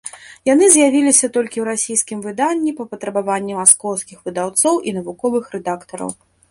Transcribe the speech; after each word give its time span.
Яны 0.49 0.69
з'явіліся 0.75 1.29
толькі 1.35 1.57
ў 1.63 1.75
расійскім 1.75 2.25
выданні 2.25 2.75
па 2.81 2.89
патрабаванні 2.95 3.53
маскоўскіх 3.61 4.17
выдаўцоў 4.29 4.85
і 4.87 4.97
навуковых 4.99 5.43
рэдактараў. 5.57 6.09